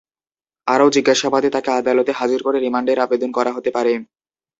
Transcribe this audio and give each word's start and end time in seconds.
আরও 0.67 0.87
জিজ্ঞাসাবাদে 0.95 1.49
তাঁকে 1.55 1.71
আদালতে 1.73 2.11
হাজির 2.19 2.39
করে 2.43 2.57
রিমান্ডের 2.59 3.03
আবেদন 3.05 3.29
করা 3.37 3.51
হতে 3.53 3.69
পারে। 3.75 3.93